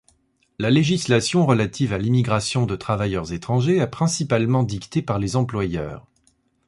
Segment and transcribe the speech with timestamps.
[0.57, 6.07] La législation relative à l'immigration de travailleurs étrangers est principalement dictée par les employeurs.